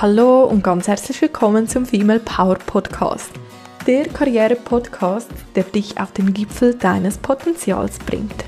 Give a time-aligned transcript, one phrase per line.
[0.00, 3.32] Hallo und ganz herzlich willkommen zum Female Power Podcast.
[3.86, 8.46] Der Karriere-Podcast, der dich auf den Gipfel deines Potenzials bringt.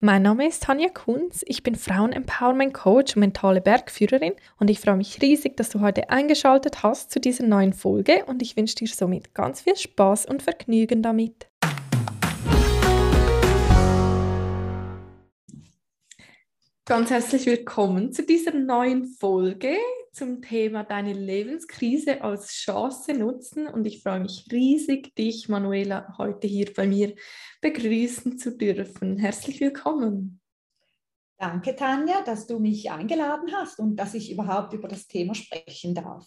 [0.00, 5.22] Mein Name ist Tanja Kunz, ich bin Frauen-Empowerment-Coach und mentale Bergführerin und ich freue mich
[5.22, 9.34] riesig, dass du heute eingeschaltet hast zu dieser neuen Folge und ich wünsche dir somit
[9.34, 11.46] ganz viel Spaß und Vergnügen damit.
[16.88, 19.76] Ganz herzlich willkommen zu dieser neuen Folge
[20.12, 23.66] zum Thema Deine Lebenskrise als Chance nutzen.
[23.66, 27.16] Und ich freue mich riesig, dich, Manuela, heute hier bei mir
[27.60, 29.18] begrüßen zu dürfen.
[29.18, 30.40] Herzlich willkommen.
[31.36, 35.92] Danke, Tanja, dass du mich eingeladen hast und dass ich überhaupt über das Thema sprechen
[35.92, 36.24] darf.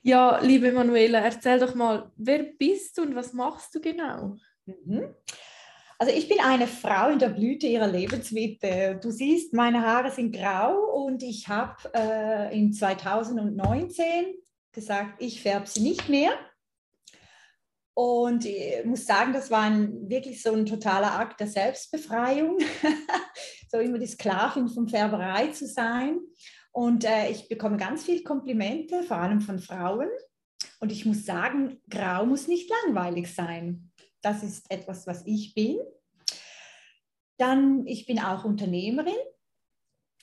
[0.00, 4.38] Ja, liebe Manuela, erzähl doch mal, wer bist du und was machst du genau?
[4.64, 5.14] Mhm.
[6.02, 8.98] Also ich bin eine Frau in der Blüte ihrer Lebensmitte.
[9.00, 14.34] Du siehst, meine Haare sind grau und ich habe äh, in 2019
[14.72, 16.32] gesagt, ich färbe sie nicht mehr.
[17.94, 22.58] Und ich muss sagen, das war ein, wirklich so ein totaler Akt der Selbstbefreiung,
[23.70, 26.18] so immer die Sklavin von Färberei zu sein.
[26.72, 30.08] Und äh, ich bekomme ganz viele Komplimente, vor allem von Frauen.
[30.80, 33.91] Und ich muss sagen, grau muss nicht langweilig sein.
[34.22, 35.78] Das ist etwas, was ich bin.
[37.36, 39.14] Dann, ich bin auch Unternehmerin.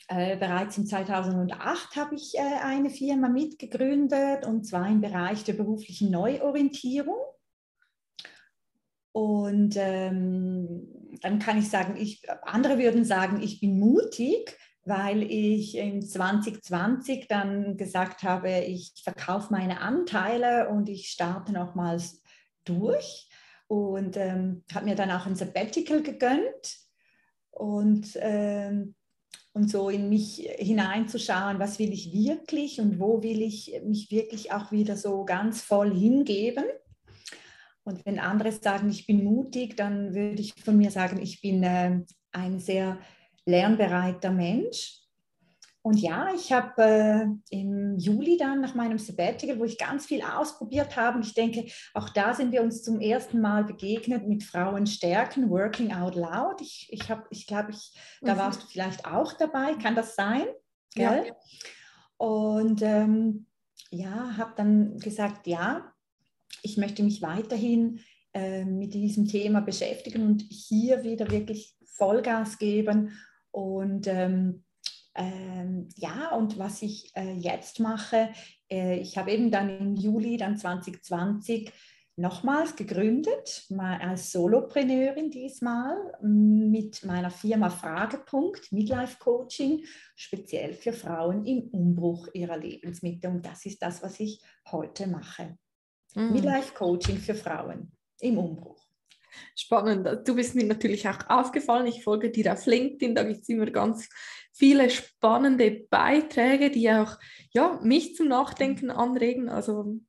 [0.08, 5.54] Äh, bereits im 2008 habe ich äh, eine Firma mitgegründet und zwar im Bereich der
[5.54, 7.20] beruflichen Neuorientierung.
[9.12, 10.88] Und ähm,
[11.22, 17.28] dann kann ich sagen, ich, andere würden sagen, ich bin mutig, weil ich in 2020
[17.28, 22.24] dann gesagt habe, ich verkaufe meine Anteile und ich starte nochmals
[22.64, 23.29] durch
[23.70, 26.80] und ähm, habe mir dann auch ein Sabbatical gegönnt
[27.52, 28.96] und, ähm,
[29.54, 34.52] und so in mich hineinzuschauen, was will ich wirklich und wo will ich mich wirklich
[34.52, 36.66] auch wieder so ganz voll hingeben.
[37.84, 41.62] Und wenn andere sagen, ich bin mutig, dann würde ich von mir sagen, ich bin
[41.62, 42.02] äh,
[42.32, 42.98] ein sehr
[43.46, 45.00] lernbereiter Mensch
[45.82, 50.22] und ja, ich habe äh, im Juli dann nach meinem Sabbatical, wo ich ganz viel
[50.22, 54.44] ausprobiert habe, und ich denke, auch da sind wir uns zum ersten Mal begegnet mit
[54.44, 56.62] Frauen stärken, Working Out Loud.
[56.62, 58.40] Ich, ich, ich glaube, ich, da mhm.
[58.40, 60.48] warst du vielleicht auch dabei, kann das sein?
[60.96, 61.24] Ja.
[62.18, 63.46] Und ähm,
[63.90, 65.94] ja, habe dann gesagt, ja,
[66.62, 68.02] ich möchte mich weiterhin
[68.34, 73.18] äh, mit diesem Thema beschäftigen und hier wieder wirklich Vollgas geben
[73.52, 74.66] und ähm,
[75.16, 78.30] ähm, ja, und was ich äh, jetzt mache,
[78.70, 81.72] äh, ich habe eben dann im Juli dann 2020
[82.20, 91.46] nochmals gegründet, mal als Solopreneurin diesmal mit meiner Firma Fragepunkt, Midlife Coaching, speziell für Frauen
[91.46, 93.32] im Umbruch ihrer Lebensmittel.
[93.32, 95.58] Und das ist das, was ich heute mache.
[96.16, 96.34] Mhm.
[96.34, 98.86] Midlife Coaching für Frauen im Umbruch.
[99.56, 100.28] Spannend.
[100.28, 101.88] Du bist mir natürlich auch aufgefallen.
[101.88, 104.10] Ich folge dir auf LinkedIn, da gibt es immer ganz
[104.60, 107.18] viele spannende Beiträge, die auch
[107.54, 109.48] ja, mich zum Nachdenken anregen.
[109.48, 110.00] Also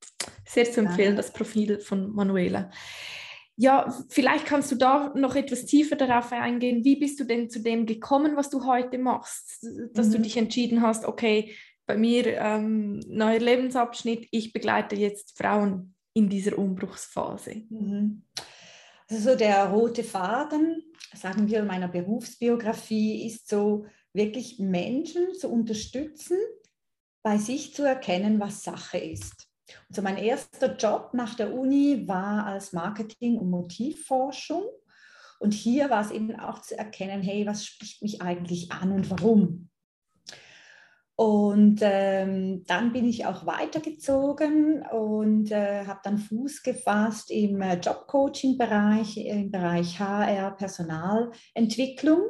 [0.44, 2.70] sehr zu empfehlen, das Profil von Manuela.
[3.56, 6.84] Ja, vielleicht kannst du da noch etwas tiefer darauf eingehen.
[6.84, 9.64] Wie bist du denn zu dem gekommen, was du heute machst?
[9.92, 10.12] Dass mhm.
[10.12, 11.54] du dich entschieden hast, okay,
[11.86, 17.62] bei mir ähm, neuer Lebensabschnitt, ich begleite jetzt Frauen in dieser Umbruchsphase.
[17.68, 18.24] Mhm.
[19.08, 20.82] Also der rote Faden,
[21.14, 26.38] sagen wir, meiner Berufsbiografie ist so, wirklich Menschen zu unterstützen,
[27.22, 29.48] bei sich zu erkennen, was Sache ist.
[29.88, 34.64] Also mein erster Job nach der Uni war als Marketing- und Motivforschung.
[35.38, 39.10] Und hier war es eben auch zu erkennen, hey, was spricht mich eigentlich an und
[39.10, 39.70] warum?
[41.16, 47.74] Und ähm, dann bin ich auch weitergezogen und äh, habe dann Fuß gefasst im äh,
[47.74, 52.22] Jobcoaching-Bereich, im Bereich HR, Personalentwicklung.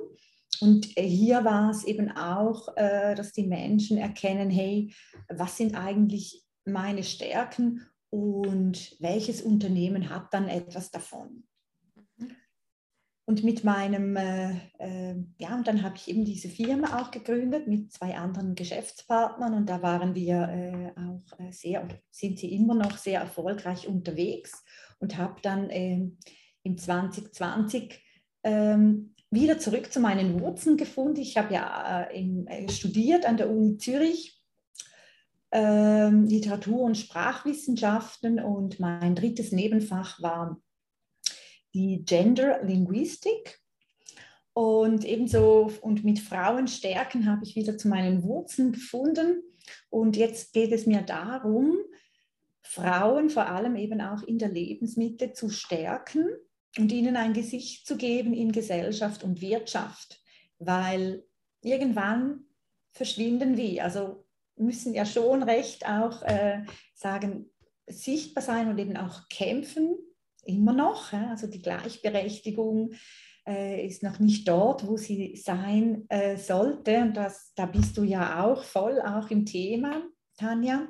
[0.60, 4.92] Und äh, hier war es eben auch, äh, dass die Menschen erkennen, hey,
[5.28, 11.44] was sind eigentlich meine Stärken und welches Unternehmen hat dann etwas davon.
[13.30, 17.68] Und mit meinem, äh, äh, ja, und dann habe ich eben diese Firma auch gegründet
[17.68, 22.74] mit zwei anderen Geschäftspartnern und da waren wir äh, auch äh, sehr, sind sie immer
[22.74, 24.64] noch sehr erfolgreich unterwegs
[24.98, 26.18] und habe dann ähm,
[26.64, 28.02] im 2020
[28.42, 31.20] ähm, wieder zurück zu meinen Wurzeln gefunden.
[31.20, 34.40] Ich habe ja äh, in, äh, studiert an der Uni Zürich
[35.52, 40.60] ähm, Literatur- und Sprachwissenschaften und mein drittes Nebenfach war
[41.74, 43.60] die Gender Linguistik.
[44.52, 49.42] Und ebenso und mit Frauen stärken habe ich wieder zu meinen Wurzeln gefunden.
[49.88, 51.76] Und jetzt geht es mir darum,
[52.60, 56.26] Frauen vor allem eben auch in der Lebensmitte zu stärken
[56.78, 60.20] und ihnen ein Gesicht zu geben in Gesellschaft und Wirtschaft,
[60.58, 61.24] weil
[61.62, 62.44] irgendwann
[62.92, 63.84] verschwinden wir.
[63.84, 64.26] Also
[64.56, 66.64] müssen ja schon recht auch äh,
[66.94, 67.50] sagen,
[67.86, 69.96] sichtbar sein und eben auch kämpfen,
[70.44, 71.12] immer noch.
[71.12, 71.30] Ja?
[71.30, 72.92] Also die Gleichberechtigung
[73.46, 77.00] äh, ist noch nicht dort, wo sie sein äh, sollte.
[77.00, 80.02] Und das, da bist du ja auch voll, auch im Thema,
[80.36, 80.88] Tanja.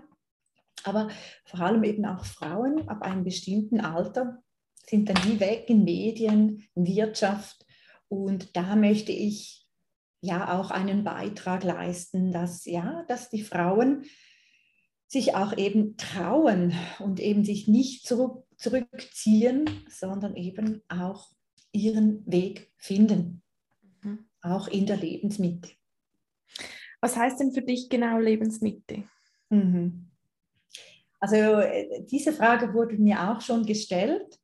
[0.85, 1.09] Aber
[1.45, 4.43] vor allem eben auch Frauen ab einem bestimmten Alter
[4.91, 7.65] sind dann nie weg in Medien, in Wirtschaft.
[8.09, 9.67] Und da möchte ich
[10.21, 14.05] ja auch einen Beitrag leisten, dass, ja, dass die Frauen
[15.07, 21.31] sich auch eben trauen und eben sich nicht zurück, zurückziehen, sondern eben auch
[21.73, 23.43] ihren Weg finden,
[24.03, 24.27] mhm.
[24.43, 25.71] auch in der Lebensmitte.
[27.01, 29.05] Was heißt denn für dich genau Lebensmitte?
[29.49, 30.11] Mhm.
[31.19, 34.40] Also äh, diese Frage wurde mir auch schon gestellt.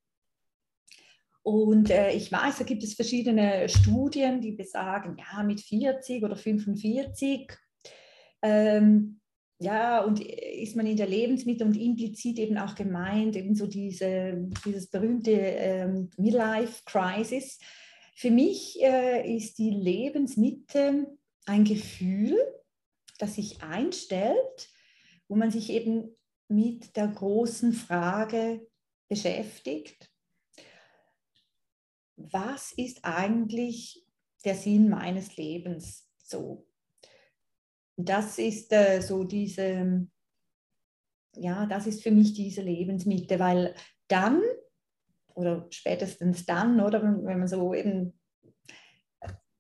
[1.47, 6.35] Und äh, ich weiß, da gibt es verschiedene Studien, die besagen, ja, mit 40 oder
[6.35, 7.53] 45,
[8.43, 9.21] ähm,
[9.61, 14.49] ja, und ist man in der Lebensmitte und implizit eben auch gemeint, eben so diese,
[14.65, 17.61] dieses berühmte ähm, Midlife-Crisis.
[18.17, 21.17] Für mich äh, ist die Lebensmitte
[21.47, 22.37] ein Gefühl,
[23.21, 24.69] das sich einstellt,
[25.29, 26.09] wo man sich eben
[26.49, 28.67] mit der großen Frage
[29.09, 30.11] beschäftigt
[32.17, 34.05] was ist eigentlich
[34.45, 36.67] der Sinn meines Lebens so?
[37.97, 40.07] Das ist äh, so diese,
[41.37, 43.75] ja, das ist für mich diese Lebensmitte, weil
[44.09, 44.43] dann
[45.37, 48.19] oder spätestens dann, oder wenn man so eben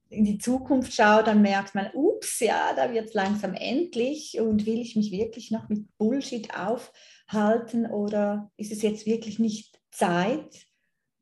[0.08, 4.64] in die Zukunft schaut, dann merkt man, ups, ja, da wird es langsam endlich und
[4.64, 10.66] will ich mich wirklich noch mit Bullshit aufhalten oder ist es jetzt wirklich nicht Zeit,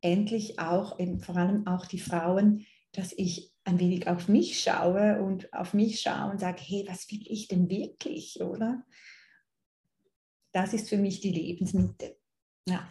[0.05, 5.53] endlich auch, vor allem auch die Frauen, dass ich ein wenig auf mich schaue und
[5.53, 8.85] auf mich schaue und sage, hey, was will ich denn wirklich, oder?
[10.53, 12.17] Das ist für mich die Lebensmitte.
[12.69, 12.89] Ja.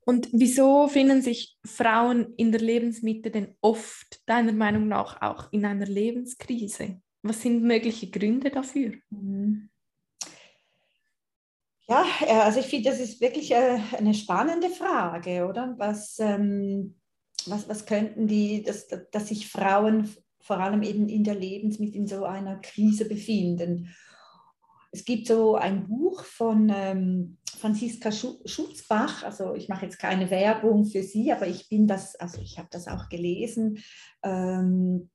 [0.00, 5.66] Und wieso finden sich Frauen in der Lebensmitte denn oft, deiner Meinung nach, auch in
[5.66, 7.02] einer Lebenskrise?
[7.22, 8.94] Was sind mögliche Gründe dafür?
[9.10, 9.68] Mhm.
[11.88, 15.74] Ja, äh, also ich finde, das ist wirklich äh, eine spannende Frage, oder?
[15.78, 16.96] Was, ähm,
[17.46, 22.06] was, was könnten die, dass, dass sich Frauen vor allem eben in der Lebensmitte in
[22.06, 23.94] so einer Krise befinden?
[24.90, 30.86] Es gibt so ein Buch von ähm, Franziska Schutzbach, also ich mache jetzt keine Werbung
[30.86, 33.82] für sie, aber ich bin das, also ich habe das auch gelesen.
[34.22, 35.10] Ähm,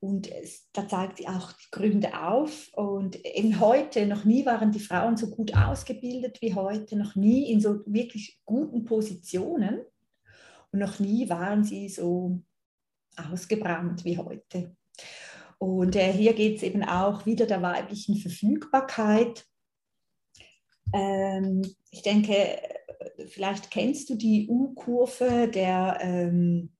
[0.00, 2.70] und es, da zeigt sie auch die Gründe auf.
[2.74, 7.50] Und eben heute, noch nie waren die Frauen so gut ausgebildet wie heute, noch nie
[7.50, 9.80] in so wirklich guten Positionen.
[10.70, 12.40] Und noch nie waren sie so
[13.16, 14.76] ausgebrannt wie heute.
[15.58, 19.44] Und äh, hier geht es eben auch wieder der weiblichen Verfügbarkeit.
[20.92, 26.70] Ähm, ich denke, äh, vielleicht kennst du die U-Kurve der ähm,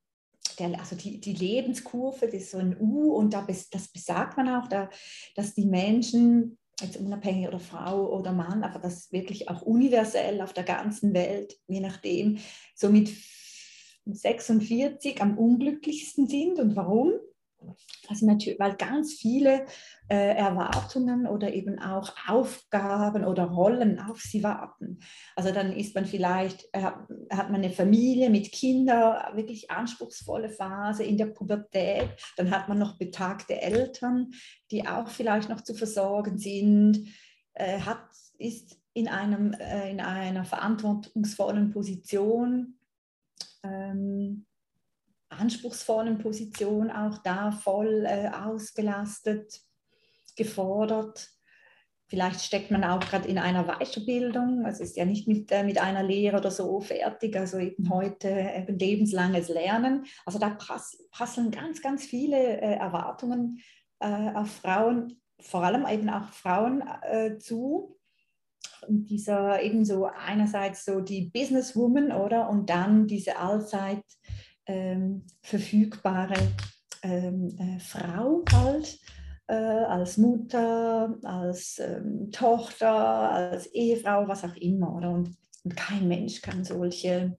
[0.59, 4.49] der, also die, die Lebenskurve, das ist so ein U und da, das besagt man
[4.49, 4.91] auch, da,
[5.35, 10.53] dass die Menschen, jetzt unabhängig oder Frau oder Mann, aber das wirklich auch universell auf
[10.53, 12.39] der ganzen Welt, je nachdem,
[12.75, 13.11] so mit
[14.05, 16.59] 46 am unglücklichsten sind.
[16.59, 17.13] Und warum?
[18.09, 19.67] Also natürlich, weil ganz viele
[20.09, 25.01] äh, Erwartungen oder eben auch Aufgaben oder Rollen auf sie warten.
[25.37, 31.05] Also dann ist man vielleicht, äh, hat man eine Familie mit Kindern, wirklich anspruchsvolle Phase
[31.05, 34.31] in der Pubertät, dann hat man noch betagte Eltern,
[34.71, 37.09] die auch vielleicht noch zu versorgen sind,
[37.55, 42.79] äh, hat, ist in, einem, äh, in einer verantwortungsvollen Position.
[43.63, 44.47] Ähm,
[45.31, 49.61] anspruchsvollen Position auch da voll äh, ausgelastet,
[50.37, 51.29] gefordert.
[52.07, 55.79] Vielleicht steckt man auch gerade in einer Weiterbildung, also ist ja nicht mit, äh, mit
[55.79, 60.07] einer Lehre oder so fertig, also eben heute eben lebenslanges Lernen.
[60.25, 63.59] Also da pass, passen ganz, ganz viele äh, Erwartungen
[64.01, 67.95] äh, auf Frauen, vor allem eben auch Frauen äh, zu.
[68.87, 72.49] Und dieser eben so einerseits so die Businesswoman, oder?
[72.49, 74.05] Und dann diese allzeit
[74.69, 76.53] ähm, verfügbare
[77.03, 78.99] ähm, äh, Frau halt,
[79.49, 84.95] äh, als Mutter, als ähm, Tochter, als Ehefrau, was auch immer.
[84.95, 85.11] Oder?
[85.11, 87.37] Und, und kein Mensch kann solche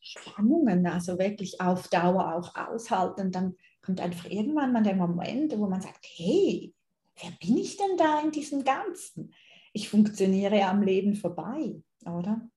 [0.00, 3.32] Spannungen, also wirklich auf Dauer auch aushalten.
[3.32, 6.74] Dann kommt einfach irgendwann mal der Moment, wo man sagt, hey,
[7.20, 9.32] wer bin ich denn da in diesem Ganzen?
[9.72, 12.48] Ich funktioniere am Leben vorbei, oder?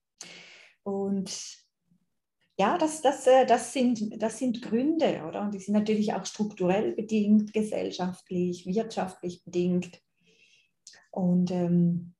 [0.84, 1.66] Und
[2.60, 5.42] ja, das, das, äh, das, sind, das sind Gründe, oder?
[5.42, 10.02] Und die sind natürlich auch strukturell bedingt, gesellschaftlich, wirtschaftlich bedingt.
[11.12, 12.16] Und, ähm,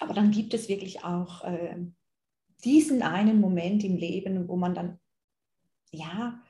[0.00, 1.76] aber dann gibt es wirklich auch äh,
[2.64, 4.98] diesen einen Moment im Leben, wo man dann,
[5.92, 6.42] ja,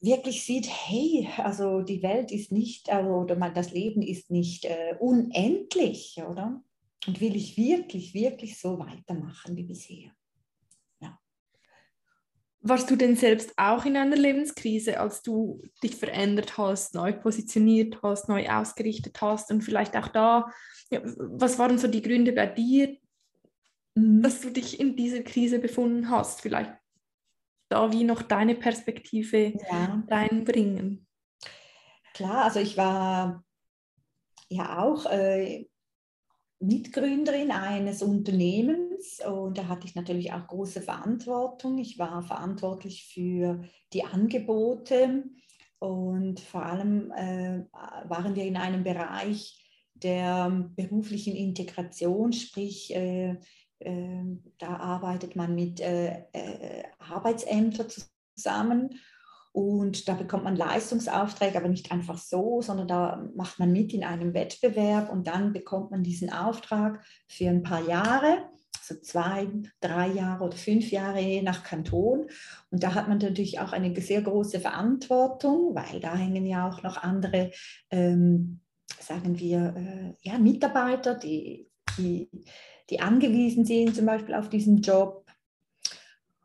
[0.00, 4.64] wirklich sieht, hey, also die Welt ist nicht, also, oder man, das Leben ist nicht
[4.64, 6.60] äh, unendlich, oder?
[7.06, 10.10] Und will ich wirklich, wirklich so weitermachen wie bisher?
[12.62, 18.02] Warst du denn selbst auch in einer Lebenskrise, als du dich verändert hast, neu positioniert
[18.02, 20.50] hast, neu ausgerichtet hast und vielleicht auch da,
[20.90, 22.96] ja, was waren so die Gründe bei dir,
[23.94, 24.22] mhm.
[24.22, 26.42] dass du dich in dieser Krise befunden hast?
[26.42, 26.72] Vielleicht
[27.70, 30.02] da wie noch deine Perspektive ja.
[30.10, 31.06] reinbringen.
[32.12, 33.44] Klar, also ich war
[34.48, 35.69] ja auch äh,
[36.60, 41.78] Mitgründerin eines Unternehmens und da hatte ich natürlich auch große Verantwortung.
[41.78, 43.62] Ich war verantwortlich für
[43.94, 45.24] die Angebote
[45.78, 47.64] und vor allem äh,
[48.08, 49.64] waren wir in einem Bereich
[49.94, 53.36] der beruflichen Integration, sprich äh,
[53.80, 57.86] ähm, da arbeitet man mit äh, äh, Arbeitsämtern
[58.36, 59.00] zusammen
[59.52, 64.04] und da bekommt man Leistungsaufträge, aber nicht einfach so, sondern da macht man mit in
[64.04, 68.48] einem Wettbewerb und dann bekommt man diesen Auftrag für ein paar Jahre,
[68.82, 69.48] so zwei,
[69.80, 72.26] drei Jahre oder fünf Jahre je nach Kanton.
[72.70, 76.82] Und da hat man natürlich auch eine sehr große Verantwortung, weil da hängen ja auch
[76.82, 77.50] noch andere,
[77.90, 78.60] ähm,
[79.00, 82.30] sagen wir, äh, ja, Mitarbeiter, die, die
[82.90, 85.24] die angewiesen sind zum Beispiel auf diesen Job.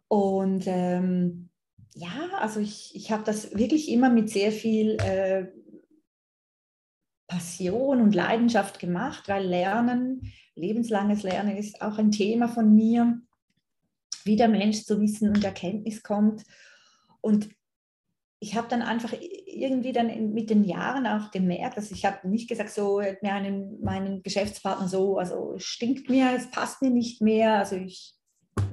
[0.08, 1.50] Und ähm,
[1.96, 5.48] ja, also ich, ich habe das wirklich immer mit sehr viel äh,
[7.28, 13.22] Passion und Leidenschaft gemacht, weil Lernen, lebenslanges Lernen ist auch ein Thema von mir,
[14.26, 16.44] wie der Mensch zu Wissen und Erkenntnis kommt.
[17.22, 17.50] Und
[18.40, 19.14] ich habe dann einfach
[19.48, 24.22] irgendwie dann mit den Jahren auch gemerkt, dass ich habe nicht gesagt, so meinen, meinen
[24.22, 28.15] Geschäftspartner so, also stinkt mir, es passt mir nicht mehr, also ich,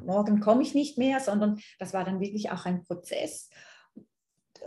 [0.04, 3.50] morgen komme ich nicht mehr, sondern das war dann wirklich auch ein Prozess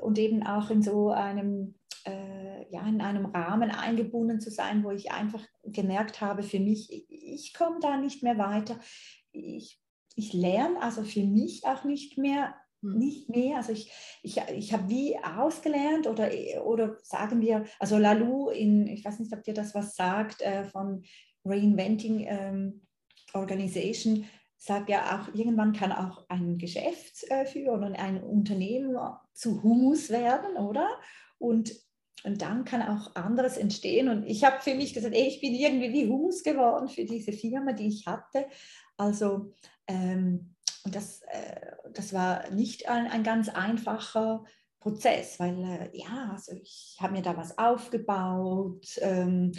[0.02, 4.92] und eben auch in so einem, äh, ja, in einem Rahmen eingebunden zu sein, wo
[4.92, 8.80] ich einfach gemerkt habe, für mich, ich komme da nicht mehr weiter.
[9.32, 9.80] Ich,
[10.16, 12.56] ich lerne also für mich auch nicht mehr
[12.86, 12.98] hm.
[12.98, 13.58] nicht mehr.
[13.58, 13.92] Also ich,
[14.22, 16.30] ich, ich habe wie ausgelernt oder,
[16.66, 20.66] oder sagen wir, also Lalu in, ich weiß nicht, ob dir das was sagt, äh,
[20.66, 21.04] von
[21.44, 22.82] Reinventing ähm,
[23.34, 24.26] Organization,
[24.58, 28.98] sagt ja auch, irgendwann kann auch ein Geschäftsführer oder ein Unternehmen
[29.34, 30.90] zu Humus werden, oder?
[31.38, 31.76] Und,
[32.24, 34.10] und dann kann auch anderes entstehen.
[34.10, 37.32] Und ich habe für mich gesagt, ey, ich bin irgendwie wie Humus geworden für diese
[37.34, 38.48] Firma, die ich hatte.
[38.98, 39.54] Also
[39.88, 41.62] ähm, und das, äh,
[41.94, 44.46] das war nicht ein, ein ganz einfacher
[44.80, 48.86] Prozess, weil äh, ja, also ich habe mir da was aufgebaut.
[49.02, 49.52] Ähm,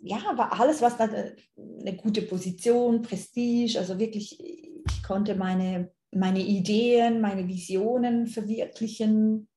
[0.00, 5.92] ja, war alles, was da äh, eine gute Position, Prestige, also wirklich, ich konnte meine,
[6.10, 9.48] meine Ideen, meine Visionen verwirklichen.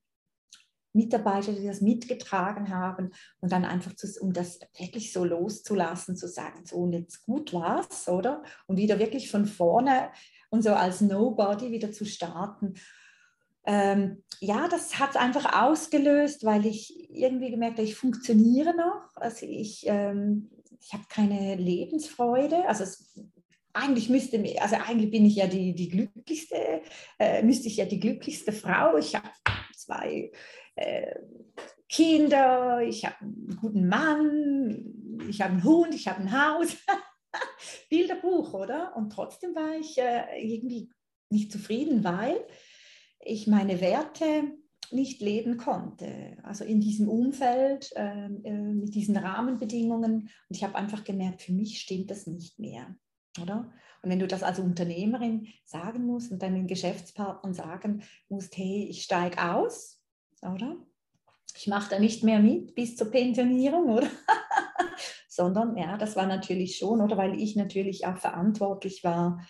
[0.93, 6.27] Mitarbeiter, die das mitgetragen haben und dann einfach, zu, um das wirklich so loszulassen, zu
[6.27, 8.41] sagen, so und jetzt gut war's, oder?
[8.65, 10.09] Und wieder wirklich von vorne
[10.49, 12.73] und so als Nobody wieder zu starten.
[13.67, 19.15] Ähm, ja, das hat es einfach ausgelöst, weil ich irgendwie gemerkt habe, ich funktioniere noch.
[19.15, 22.65] Also ich, ähm, ich habe keine Lebensfreude.
[22.65, 23.13] Also es,
[23.73, 26.81] eigentlich müsste also eigentlich bin ich ja die, die glücklichste,
[27.19, 28.95] äh, müsste ich ja die glücklichste Frau.
[28.97, 29.29] Ich habe
[29.75, 30.31] zwei
[30.75, 31.15] äh,
[31.89, 36.69] Kinder, ich habe einen guten Mann, ich habe einen Hund, ich habe ein Haus.
[37.89, 38.95] Bilderbuch, oder?
[38.95, 40.89] Und trotzdem war ich äh, irgendwie
[41.29, 42.39] nicht zufrieden, weil
[43.19, 44.51] ich meine Werte
[44.91, 46.37] nicht leben konnte.
[46.43, 50.29] Also in diesem Umfeld, ähm, äh, mit diesen Rahmenbedingungen.
[50.49, 52.95] Und ich habe einfach gemerkt, für mich stimmt das nicht mehr.
[53.41, 53.71] Oder?
[54.01, 59.03] Und wenn du das als Unternehmerin sagen musst und deinen Geschäftspartnern sagen musst, hey, ich
[59.03, 60.01] steige aus,
[60.41, 60.77] oder?
[61.55, 64.07] Ich mache da nicht mehr mit bis zur Pensionierung, oder?
[65.27, 69.45] Sondern ja, das war natürlich schon, oder weil ich natürlich auch verantwortlich war,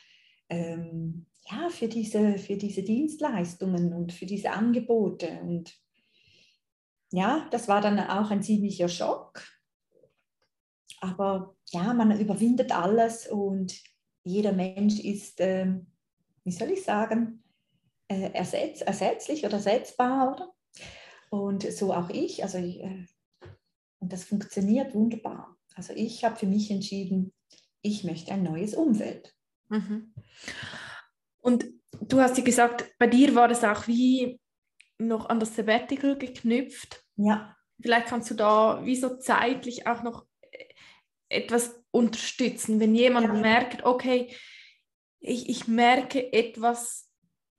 [0.49, 5.39] ähm, ja, für diese, für diese Dienstleistungen und für diese Angebote.
[5.41, 5.73] Und
[7.11, 9.43] ja, das war dann auch ein ziemlicher Schock.
[10.99, 13.79] Aber ja, man überwindet alles und
[14.23, 15.87] jeder Mensch ist ähm,
[16.47, 17.43] wie soll ich sagen,
[18.07, 20.53] äh, ersetz, ersetzlich oder ersetzbar, oder?
[21.29, 23.05] Und so auch ich, also äh,
[23.99, 25.57] und das funktioniert wunderbar.
[25.75, 27.33] Also ich habe für mich entschieden,
[27.81, 29.35] ich möchte ein neues Umfeld.
[29.67, 30.13] Mhm.
[31.47, 31.65] Und
[32.01, 34.37] du hast ja gesagt, bei dir war es auch wie
[34.97, 37.05] noch an das Sabbatical geknüpft.
[37.15, 37.55] Ja.
[37.81, 40.25] Vielleicht kannst du da wie so zeitlich auch noch
[41.29, 43.33] etwas unterstützen, wenn jemand ja.
[43.33, 44.35] merkt, okay,
[45.21, 47.09] ich, ich merke etwas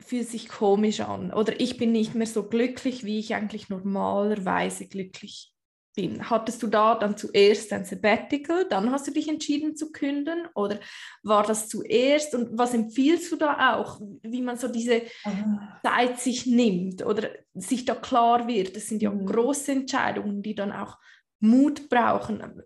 [0.05, 4.87] fühlt sich komisch an oder ich bin nicht mehr so glücklich, wie ich eigentlich normalerweise
[4.87, 5.55] glücklich
[5.99, 6.31] bin.
[6.31, 10.79] Hattest du da dann zuerst ein Sabbatical, dann hast du dich entschieden zu künden oder
[11.25, 15.81] war das zuerst und was empfiehlst du da auch, wie man so diese ah.
[15.83, 18.77] Zeit sich nimmt oder sich da klar wird?
[18.77, 19.27] Das sind ja mhm.
[19.27, 20.99] große Entscheidungen, die dann auch
[21.41, 22.63] Mut brauchen.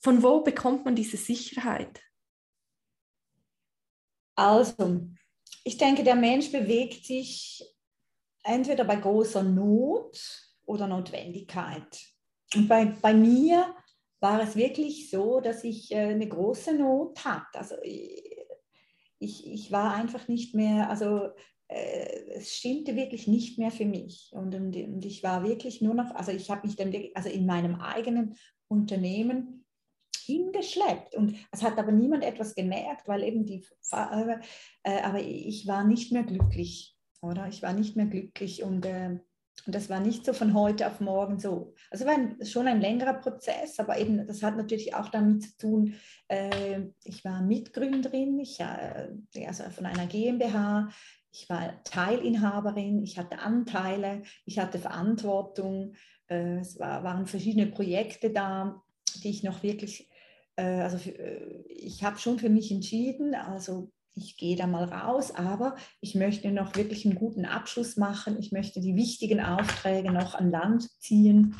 [0.00, 2.02] Von wo bekommt man diese Sicherheit?
[4.34, 5.08] Also,
[5.64, 7.64] ich denke, der Mensch bewegt sich
[8.44, 10.20] entweder bei großer Not
[10.66, 12.15] oder Notwendigkeit.
[12.54, 13.74] Und bei, bei mir
[14.20, 17.58] war es wirklich so, dass ich äh, eine große Not hatte.
[17.58, 21.28] Also ich, ich war einfach nicht mehr, also
[21.68, 24.30] äh, es stimmte wirklich nicht mehr für mich.
[24.32, 27.46] Und, und, ich war wirklich nur noch, also ich habe mich dann wirklich, also in
[27.46, 28.36] meinem eigenen
[28.68, 29.64] Unternehmen
[30.24, 31.14] hingeschleppt.
[31.14, 34.38] Und es hat aber niemand etwas gemerkt, weil eben die, äh,
[34.82, 37.48] äh, aber ich war nicht mehr glücklich, oder?
[37.48, 39.18] Ich war nicht mehr glücklich und, äh,
[39.66, 41.74] und das war nicht so von heute auf morgen so.
[41.90, 45.56] Also war ein, schon ein längerer Prozess, aber eben das hat natürlich auch damit zu
[45.58, 45.94] tun,
[46.28, 49.08] äh, ich war Mitgründerin, ich, äh,
[49.46, 50.88] also von einer GmbH,
[51.32, 55.94] ich war Teilinhaberin, ich hatte Anteile, ich hatte Verantwortung,
[56.28, 58.82] äh, es war, waren verschiedene Projekte da,
[59.22, 60.08] die ich noch wirklich
[60.56, 64.84] äh, also für, äh, ich habe schon für mich entschieden, also ich gehe da mal
[64.84, 68.38] raus, aber ich möchte noch wirklich einen guten Abschluss machen.
[68.38, 71.54] Ich möchte die wichtigen Aufträge noch an Land ziehen.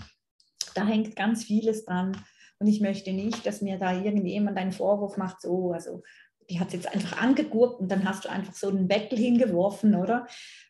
[0.75, 2.17] Da hängt ganz vieles dran.
[2.59, 6.03] Und ich möchte nicht, dass mir da irgendjemand einen Vorwurf macht, so, also
[6.49, 9.95] die hat es jetzt einfach angegurkt und dann hast du einfach so einen Bettel hingeworfen,
[9.95, 10.27] oder?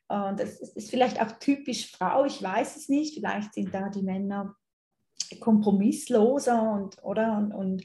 [0.08, 3.14] Und das ist vielleicht auch typisch Frau, ich weiß es nicht.
[3.14, 4.56] Vielleicht sind da die Männer
[5.38, 7.36] kompromissloser und, oder?
[7.36, 7.84] Und, und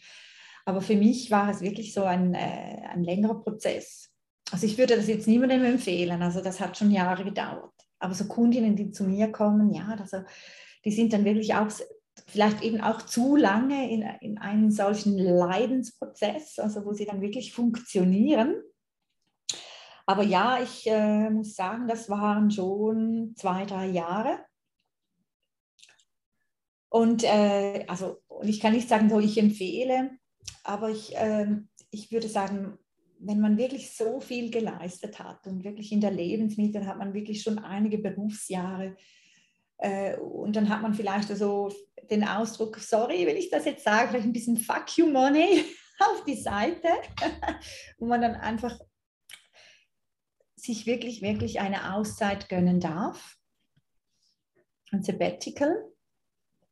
[0.72, 4.10] aber für mich war es wirklich so ein, äh, ein längerer Prozess.
[4.52, 7.74] Also ich würde das jetzt niemandem empfehlen, also das hat schon Jahre gedauert.
[8.00, 10.24] Aber so Kundinnen, die zu mir kommen, ja, also
[10.86, 11.68] die sind dann wirklich auch
[12.28, 17.54] vielleicht eben auch zu lange in, in einem solchen Leidensprozess, also wo sie dann wirklich
[17.54, 18.56] funktionieren.
[20.06, 24.40] Aber ja, ich äh, muss sagen, das waren schon zwei, drei Jahre.
[26.88, 30.12] Und äh, also, und ich kann nicht sagen, so ich empfehle,
[30.64, 31.48] aber ich, äh,
[31.92, 32.78] ich würde sagen,
[33.20, 37.44] wenn man wirklich so viel geleistet hat und wirklich in der Lebensmittel hat man wirklich
[37.44, 38.96] schon einige Berufsjahre
[39.78, 41.72] äh, und dann hat man vielleicht so
[42.10, 45.66] den Ausdruck, sorry, will ich das jetzt sagen, vielleicht ein bisschen Fuck you Money
[46.00, 46.88] auf die Seite,
[47.98, 48.80] wo man dann einfach
[50.56, 53.38] sich wirklich, wirklich eine Auszeit gönnen darf.
[54.92, 55.92] Ein Sabbatical,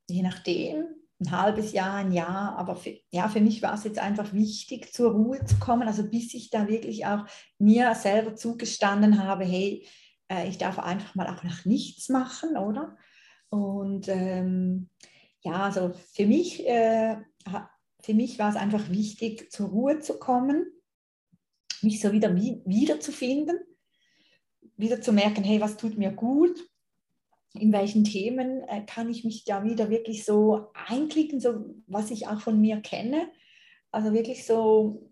[0.08, 4.00] je nachdem, ein halbes Jahr, ein Jahr, aber für, ja, für mich war es jetzt
[4.00, 7.26] einfach wichtig, zur Ruhe zu kommen, also bis ich da wirklich auch
[7.58, 9.86] mir selber zugestanden habe, hey,
[10.30, 12.98] äh, ich darf einfach mal auch nach nichts machen, oder?
[13.50, 14.90] Und ähm,
[15.42, 17.18] ja, also für mich, äh,
[18.02, 20.72] für mich war es einfach wichtig, zur Ruhe zu kommen,
[21.82, 23.60] mich so wieder wiederzufinden,
[24.78, 26.58] wieder zu merken, hey, was tut mir gut,
[27.54, 32.28] in welchen Themen äh, kann ich mich da wieder wirklich so einklicken, so was ich
[32.28, 33.30] auch von mir kenne.
[33.92, 35.10] Also wirklich so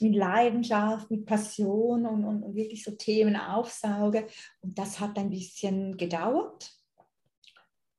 [0.00, 4.26] mit Leidenschaft, mit Passion und, und, und wirklich so Themen aufsauge.
[4.60, 6.72] Und das hat ein bisschen gedauert.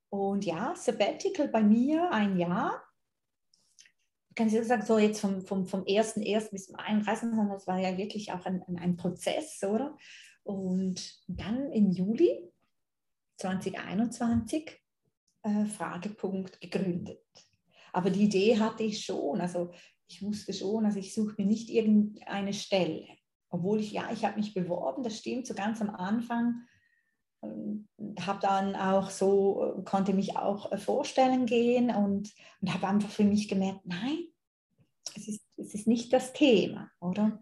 [0.10, 2.82] Und ja, Sabbatical bei mir ein Jahr.
[4.30, 6.52] Ich kann ich sagen, so jetzt vom, vom, vom 1.1.
[6.52, 7.30] bis zum 31.
[7.50, 9.98] Das war ja wirklich auch ein, ein Prozess, oder?
[10.44, 12.49] Und dann im Juli
[13.39, 14.80] 2021
[15.43, 17.23] äh, Fragepunkt gegründet.
[17.93, 19.71] Aber die Idee hatte ich schon, also
[20.08, 23.08] ich wusste schon, also ich suche mir nicht irgendeine Stelle.
[23.49, 26.67] Obwohl ich, ja, ich habe mich beworben, das stimmt, so ganz am Anfang
[27.41, 27.88] ähm,
[28.19, 33.23] habe dann auch so, konnte mich auch äh, vorstellen gehen und, und habe einfach für
[33.23, 34.25] mich gemerkt, nein,
[35.15, 37.39] es ist, es ist nicht das Thema, oder?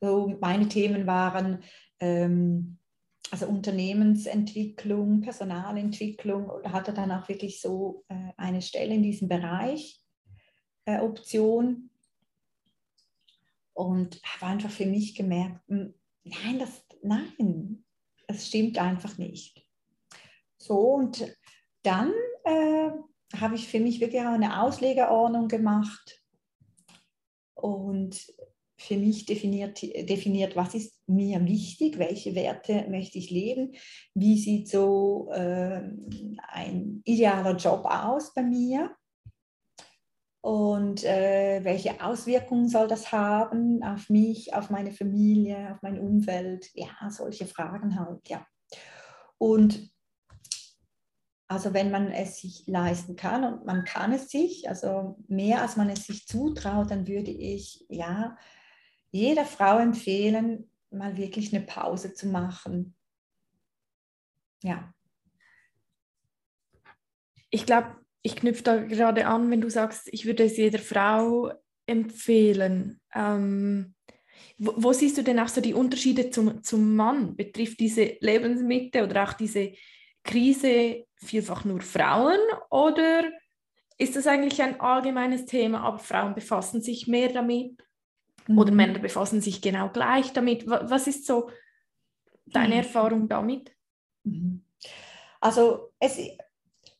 [0.00, 1.62] So meine Themen waren
[2.00, 2.78] ähm,
[3.30, 10.00] also Unternehmensentwicklung, Personalentwicklung oder hatte dann auch wirklich so äh, eine Stelle in diesem Bereich,
[10.84, 11.90] äh, Option.
[13.72, 15.92] Und habe einfach für mich gemerkt, hm,
[16.24, 17.84] nein, das, nein,
[18.26, 19.66] es stimmt einfach nicht.
[20.56, 21.36] So, und
[21.82, 22.12] dann
[22.44, 22.90] äh,
[23.36, 26.22] habe ich für mich wirklich auch eine Auslegerordnung gemacht
[27.54, 28.18] und
[28.86, 33.74] für mich definiert, definiert, was ist mir wichtig, welche Werte möchte ich leben,
[34.14, 35.82] wie sieht so äh,
[36.48, 38.94] ein idealer Job aus bei mir
[40.40, 46.70] und äh, welche Auswirkungen soll das haben auf mich, auf meine Familie, auf mein Umfeld,
[46.74, 48.46] ja, solche Fragen halt, ja.
[49.38, 49.90] Und
[51.48, 55.76] also wenn man es sich leisten kann und man kann es sich, also mehr als
[55.76, 58.36] man es sich zutraut, dann würde ich ja
[59.16, 62.94] jeder Frau empfehlen, mal wirklich eine Pause zu machen.
[64.62, 64.92] Ja.
[67.50, 71.52] Ich glaube, ich knüpfe da gerade an, wenn du sagst, ich würde es jeder Frau
[71.86, 73.00] empfehlen.
[73.14, 73.94] Ähm,
[74.58, 77.36] wo, wo, siehst du denn auch so die Unterschiede zum, zum Mann?
[77.36, 79.72] Betrifft diese Lebensmitte oder auch diese
[80.24, 83.24] Krise vielfach nur Frauen oder
[83.98, 87.80] ist das eigentlich ein allgemeines Thema, aber Frauen befassen sich mehr damit
[88.48, 88.58] mhm.
[88.58, 90.66] oder Männer befassen sich genau gleich damit?
[90.66, 91.50] Was ist so
[92.46, 92.80] deine mhm.
[92.80, 93.72] Erfahrung damit?
[94.24, 94.62] Mhm.
[95.40, 96.18] Also es,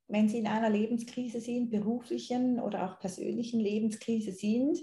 [0.08, 4.78] wenn sie in einer Lebenskrise sind, beruflichen oder auch persönlichen Lebenskrise sind.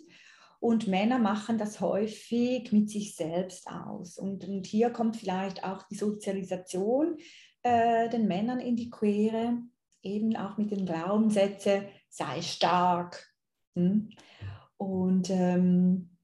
[0.60, 4.18] Und Männer machen das häufig mit sich selbst aus.
[4.18, 7.18] Und, und hier kommt vielleicht auch die Sozialisation
[7.64, 9.58] äh, den Männern in die Quere
[10.02, 13.34] eben auch mit den Glaubenssätzen, sei stark.
[13.76, 14.10] Hm?
[14.78, 16.18] Und ähm,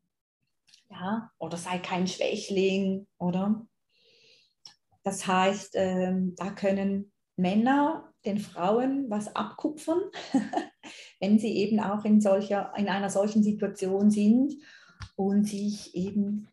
[0.90, 3.66] ja, oder sei kein Schwächling, oder?
[5.04, 10.02] Das heißt, ähm, da können Männer den Frauen was abkupfern,
[11.24, 14.56] wenn sie eben auch in, solcher, in einer solchen Situation sind
[15.16, 16.50] und sich eben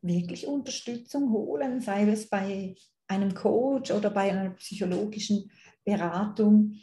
[0.00, 2.74] wirklich Unterstützung holen, sei es bei
[3.06, 5.50] einem Coach oder bei einer psychologischen
[5.84, 6.76] Beratung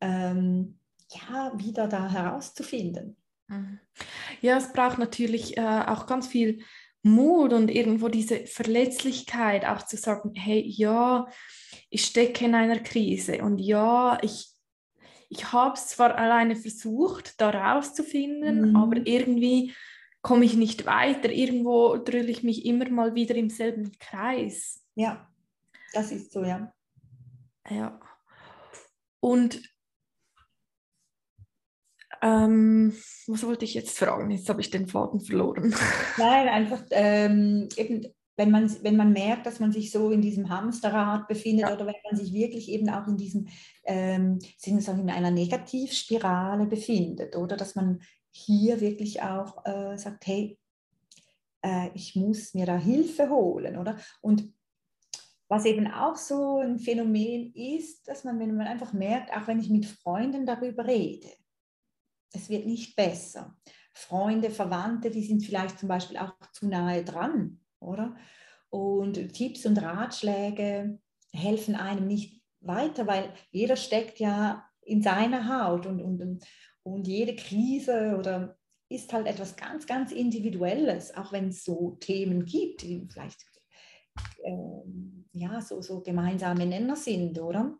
[0.00, 0.80] ähm,
[1.12, 3.16] ja, wieder da herauszufinden.
[3.46, 3.78] Mhm.
[4.40, 6.64] Ja, es braucht natürlich äh, auch ganz viel
[7.02, 11.28] Mut und irgendwo diese Verletzlichkeit, auch zu sagen, hey, ja,
[11.90, 14.51] ich stecke in einer Krise und ja, ich,
[15.32, 18.76] ich habe es zwar alleine versucht, da rauszufinden, mhm.
[18.76, 19.72] aber irgendwie
[20.20, 21.30] komme ich nicht weiter.
[21.30, 24.84] Irgendwo drülle ich mich immer mal wieder im selben Kreis.
[24.94, 25.26] Ja,
[25.94, 26.70] das ist so, ja.
[27.70, 27.98] Ja.
[29.20, 29.62] Und
[32.20, 32.94] ähm,
[33.26, 34.30] was wollte ich jetzt fragen?
[34.30, 35.74] Jetzt habe ich den Faden verloren.
[36.18, 38.06] Nein, einfach ähm, eben,
[38.42, 41.74] wenn man, wenn man merkt, dass man sich so in diesem Hamsterrad befindet ja.
[41.74, 43.46] oder wenn man sich wirklich eben auch in diesem,
[43.84, 48.00] ähm, in einer Negativspirale befindet oder dass man
[48.32, 50.58] hier wirklich auch äh, sagt, hey,
[51.64, 53.96] äh, ich muss mir da Hilfe holen, oder?
[54.20, 54.52] Und
[55.46, 59.60] was eben auch so ein Phänomen ist, dass man, wenn man einfach merkt, auch wenn
[59.60, 61.28] ich mit Freunden darüber rede,
[62.32, 63.56] es wird nicht besser.
[63.94, 68.16] Freunde, Verwandte, die sind vielleicht zum Beispiel auch zu nahe dran, oder?
[68.70, 70.98] Und Tipps und Ratschläge
[71.32, 76.44] helfen einem nicht weiter, weil jeder steckt ja in seiner Haut und, und,
[76.82, 78.56] und jede Krise oder
[78.88, 83.40] ist halt etwas ganz, ganz Individuelles, auch wenn es so Themen gibt, die vielleicht
[84.44, 87.78] ähm, ja, so, so gemeinsame Nenner sind, oder?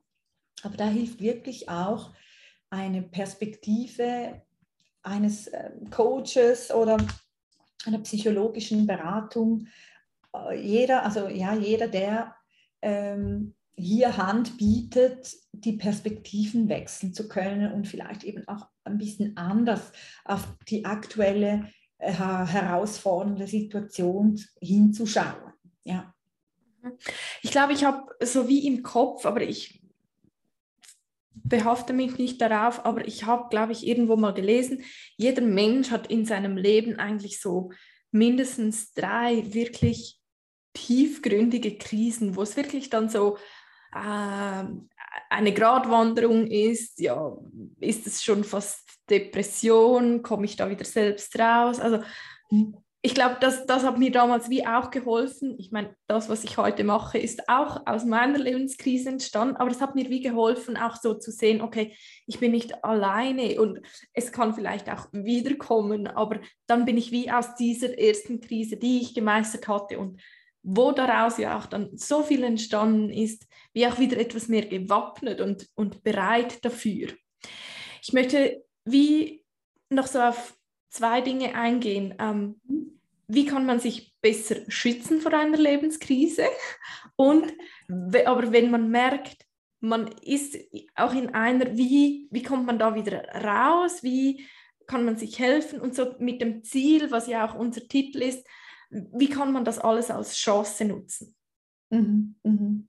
[0.62, 2.12] Aber da hilft wirklich auch
[2.70, 4.42] eine Perspektive
[5.02, 6.96] eines ähm, Coaches oder
[7.84, 9.66] einer psychologischen Beratung.
[10.54, 12.34] Jeder, also ja, jeder, der
[12.80, 19.36] ähm, hier Hand bietet, die Perspektiven wechseln zu können und vielleicht eben auch ein bisschen
[19.36, 19.92] anders
[20.24, 21.68] auf die aktuelle
[21.98, 25.52] äh, herausfordernde Situation hinzuschauen.
[25.84, 26.14] Ja.
[27.42, 29.82] Ich glaube, ich habe so wie im Kopf, aber ich
[31.34, 34.82] behafte mich nicht darauf, aber ich habe, glaube ich, irgendwo mal gelesen,
[35.16, 37.70] jeder Mensch hat in seinem Leben eigentlich so
[38.10, 40.21] mindestens drei wirklich
[40.74, 43.36] tiefgründige Krisen, wo es wirklich dann so
[43.94, 44.64] äh,
[45.28, 47.36] eine Gratwanderung ist, ja,
[47.80, 51.80] ist es schon fast Depression, komme ich da wieder selbst raus?
[51.80, 52.00] Also
[53.04, 55.56] ich glaube, das, das hat mir damals wie auch geholfen.
[55.58, 59.80] Ich meine, das, was ich heute mache, ist auch aus meiner Lebenskrise entstanden, aber das
[59.80, 61.96] hat mir wie geholfen, auch so zu sehen, okay,
[62.28, 63.80] ich bin nicht alleine und
[64.12, 69.00] es kann vielleicht auch wiederkommen, aber dann bin ich wie aus dieser ersten Krise, die
[69.00, 70.20] ich gemeistert hatte und
[70.62, 75.40] wo daraus ja auch dann so viel entstanden ist, wie auch wieder etwas mehr gewappnet
[75.40, 77.08] und, und bereit dafür.
[78.02, 79.44] Ich möchte wie
[79.90, 80.56] noch so auf
[80.90, 82.14] zwei Dinge eingehen.
[82.18, 82.60] Ähm,
[83.26, 86.44] wie kann man sich besser schützen vor einer Lebenskrise?
[87.16, 87.52] Und
[88.24, 89.46] aber wenn man merkt,
[89.80, 90.56] man ist
[90.94, 94.02] auch in einer, wie, wie kommt man da wieder raus?
[94.02, 94.46] Wie
[94.86, 95.80] kann man sich helfen?
[95.80, 98.46] Und so mit dem Ziel, was ja auch unser Titel ist,
[98.92, 101.34] wie kann man das alles als Chance nutzen?
[101.90, 102.88] Mhm, mhm.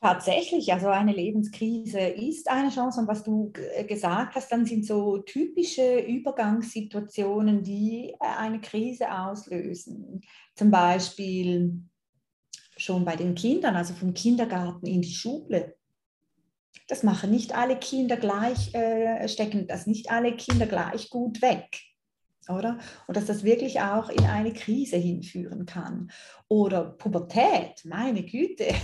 [0.00, 4.86] Tatsächlich, also eine Lebenskrise ist eine Chance und was du äh, gesagt hast, dann sind
[4.86, 10.20] so typische Übergangssituationen, die äh, eine Krise auslösen.
[10.54, 11.82] Zum Beispiel
[12.76, 15.74] schon bei den Kindern, also vom Kindergarten in die Schule.
[16.86, 21.87] Das machen nicht alle Kinder gleich, äh, stecken das nicht alle Kinder gleich gut weg
[22.48, 22.78] oder?
[23.06, 26.10] Und dass das wirklich auch in eine Krise hinführen kann.
[26.48, 28.66] Oder Pubertät, meine Güte,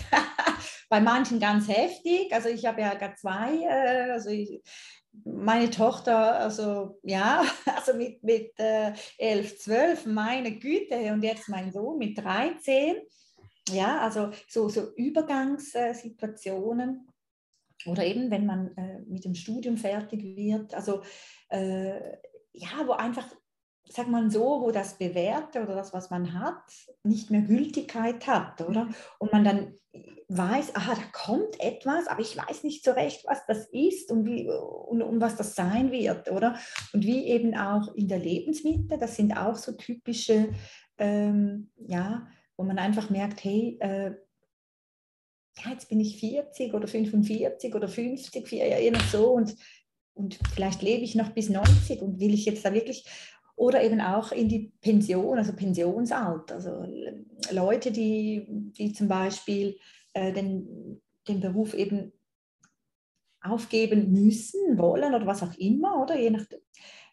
[0.89, 2.33] bei manchen ganz heftig.
[2.33, 4.63] Also ich habe ja gar zwei, äh, also ich,
[5.25, 7.45] meine Tochter, also ja,
[7.77, 12.97] also mit, mit äh, 11, 12, meine Güte, und jetzt mein Sohn mit 13.
[13.71, 17.09] Ja, also so, so Übergangssituationen
[17.87, 20.73] oder eben, wenn man äh, mit dem Studium fertig wird.
[20.75, 21.03] Also
[21.49, 21.99] äh,
[22.53, 23.27] ja, wo einfach
[23.95, 26.65] sag mal so, wo das Bewährte oder das, was man hat,
[27.03, 28.87] nicht mehr Gültigkeit hat, oder?
[28.87, 28.95] Mhm.
[29.19, 29.75] Und man dann
[30.29, 34.25] weiß, aha, da kommt etwas, aber ich weiß nicht so recht, was das ist und,
[34.27, 36.59] wie, und, und was das sein wird, oder?
[36.93, 40.53] Und wie eben auch in der Lebensmitte, das sind auch so typische,
[40.99, 42.27] ähm, ja,
[42.57, 44.13] wo man einfach merkt, hey, äh,
[45.63, 49.55] ja, jetzt bin ich 40 oder 45 oder 50, je nach so und,
[50.15, 53.05] und vielleicht lebe ich noch bis 90 und will ich jetzt da wirklich
[53.57, 56.57] oder eben auch in die Pension, also Pensionsalter.
[56.57, 56.87] Also
[57.51, 59.79] Leute, die, die zum Beispiel
[60.13, 62.13] äh, den, den Beruf eben
[63.41, 66.47] aufgeben müssen, wollen oder was auch immer, oder je nach,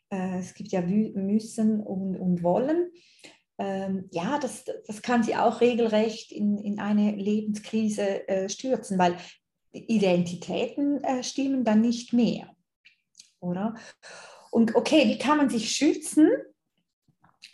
[0.10, 2.92] äh, es gibt ja müssen und, und wollen.
[3.58, 9.18] Ähm, ja, das, das kann sie auch regelrecht in, in eine Lebenskrise äh, stürzen, weil
[9.72, 12.56] Identitäten äh, stimmen dann nicht mehr,
[13.40, 13.76] oder?
[14.52, 16.30] Und okay, wie kann man sich schützen?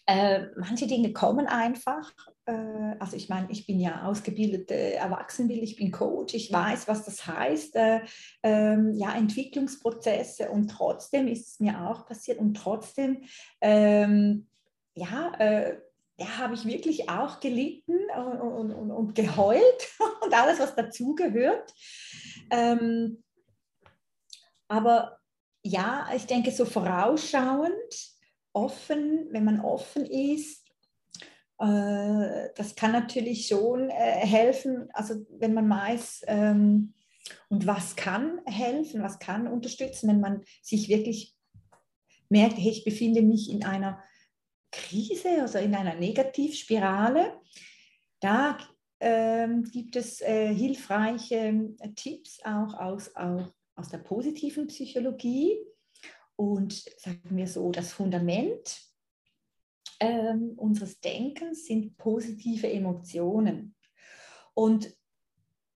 [0.06, 2.12] Äh, manche Dinge kommen einfach.
[2.46, 7.06] Äh, also ich meine, ich bin ja ausgebildete Erwachsenenbild, ich bin Coach, ich weiß, was
[7.06, 8.02] das heißt, äh,
[8.42, 13.24] ähm, ja, Entwicklungsprozesse und trotzdem ist es mir auch passiert und trotzdem,
[13.62, 14.48] ähm,
[14.96, 15.78] ja, äh,
[16.20, 19.88] ja, habe ich wirklich auch gelitten und, und, und geheult
[20.24, 21.74] und alles, was dazugehört.
[22.50, 23.24] Ähm,
[24.68, 25.17] aber
[25.68, 28.18] ja, ich denke, so vorausschauend,
[28.54, 30.66] offen, wenn man offen ist,
[31.60, 36.94] äh, das kann natürlich schon äh, helfen, also wenn man weiß, ähm,
[37.50, 41.36] und was kann helfen, was kann unterstützen, wenn man sich wirklich
[42.30, 44.02] merkt, hey, ich befinde mich in einer
[44.72, 47.34] Krise, also in einer Negativspirale.
[48.22, 48.58] Da
[49.00, 55.58] ähm, gibt es äh, hilfreiche Tipps auch aus, auch aus der positiven Psychologie
[56.36, 58.82] und sagen wir so, das Fundament
[60.00, 63.76] ähm, unseres Denkens sind positive Emotionen.
[64.54, 64.92] Und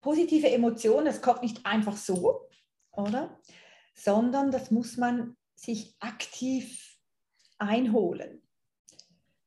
[0.00, 2.48] positive Emotionen, das kommt nicht einfach so,
[2.92, 3.38] oder?
[3.94, 6.98] Sondern das muss man sich aktiv
[7.58, 8.42] einholen,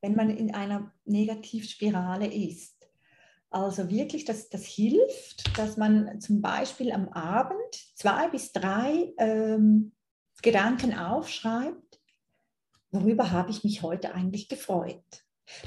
[0.02, 2.73] wenn man in einer Negativspirale ist.
[3.54, 9.94] Also wirklich, das, das hilft, dass man zum Beispiel am Abend zwei bis drei ähm,
[10.42, 12.02] Gedanken aufschreibt,
[12.90, 15.04] worüber habe ich mich heute eigentlich gefreut.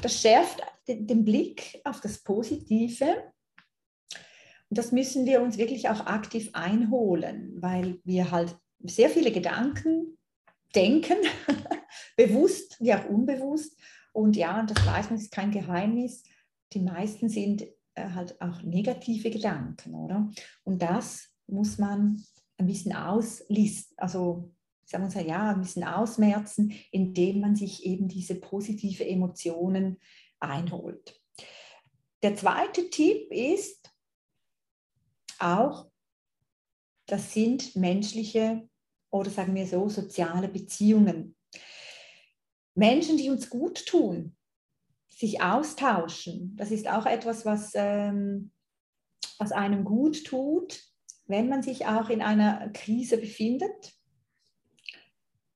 [0.02, 3.32] Das schärft den, Blick auf das Positive.
[4.68, 10.18] Und das müssen wir uns wirklich auch aktiv einholen, weil wir halt sehr viele Gedanken
[10.74, 11.18] denken,
[12.16, 13.78] bewusst wie auch unbewusst.
[14.12, 16.24] Und ja, das weiß man, ist kein Geheimnis.
[16.72, 17.64] Die meisten sind
[17.96, 20.30] halt auch negative Gedanken, oder?
[20.64, 22.22] Und das muss man
[22.58, 24.52] ein bisschen auslisten, also
[24.84, 29.98] sagen wir ja, ein bisschen ausmerzen, indem man sich eben diese positive Emotionen
[30.38, 31.20] einholt.
[32.22, 33.90] der zweite Tipp ist
[35.38, 35.90] auch,
[37.06, 38.68] das sind menschliche
[39.10, 41.36] oder sagen wir so soziale Beziehungen.
[42.74, 44.35] Menschen, die uns gut tun,
[45.16, 48.50] sich austauschen, das ist auch etwas, was, ähm,
[49.38, 50.78] was einem gut tut,
[51.26, 53.94] wenn man sich auch in einer Krise befindet.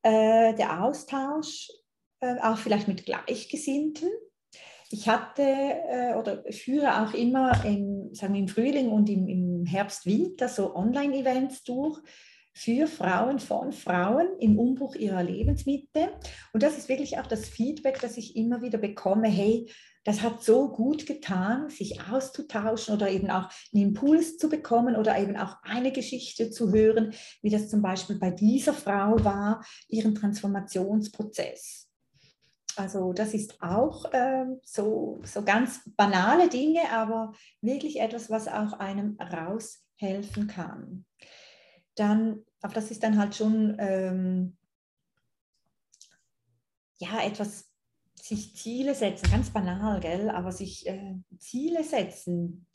[0.03, 1.71] Äh, der Austausch,
[2.21, 4.09] äh, auch vielleicht mit Gleichgesinnten.
[4.89, 9.67] Ich hatte äh, oder führe auch immer im, sagen wir, im Frühling und im, im
[9.67, 12.01] Herbst, Winter so Online-Events durch
[12.53, 16.13] für Frauen von Frauen im Umbruch ihrer Lebensmitte.
[16.53, 19.29] Und das ist wirklich auch das Feedback, das ich immer wieder bekomme.
[19.29, 19.71] Hey,
[20.05, 25.19] das hat so gut getan, sich auszutauschen oder eben auch einen Impuls zu bekommen oder
[25.19, 30.15] eben auch eine Geschichte zu hören, wie das zum Beispiel bei dieser Frau war, ihren
[30.15, 31.89] Transformationsprozess.
[32.77, 38.73] Also das ist auch ähm, so, so ganz banale Dinge, aber wirklich etwas, was auch
[38.75, 41.05] einem raushelfen kann.
[41.95, 44.57] Dann, aber das ist dann halt schon ähm,
[46.99, 47.71] ja etwas
[48.15, 52.67] sich Ziele setzen, ganz banal, gell, aber sich äh, Ziele setzen.